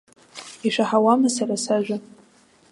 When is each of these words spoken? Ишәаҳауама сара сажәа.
Ишәаҳауама 0.67 1.29
сара 1.35 1.55
сажәа. 1.63 1.97